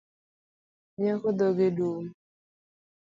Nyako 0.99 1.29
dhoge 1.37 1.67
dum 1.77 2.03